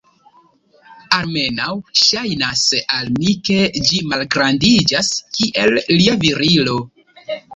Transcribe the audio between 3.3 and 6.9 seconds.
ke ĝi malgrandiĝas, kiel lia virilo.